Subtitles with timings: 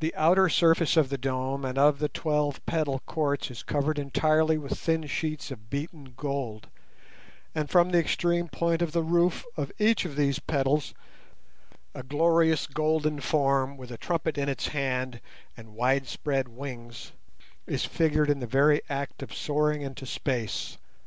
[0.00, 4.56] The outer surface of the dome and of the twelve petal courts is covered entirely
[4.56, 6.70] with thin sheets of beaten gold;
[7.54, 10.94] and from the extreme point of the roof of each of these petals
[11.94, 15.20] a glorious golden form with a trumpet in its hand
[15.58, 17.12] and widespread wings
[17.66, 20.78] is figured in the very act of soaring into space.